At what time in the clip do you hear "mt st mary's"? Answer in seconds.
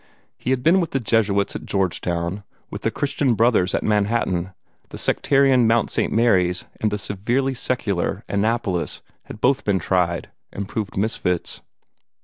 5.67-6.65